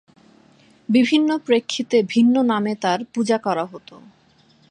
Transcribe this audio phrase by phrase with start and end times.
[0.89, 3.95] বিভিন্ন প্রেক্ষিতে ভিন্ন নামে তার পূজা করা হতো।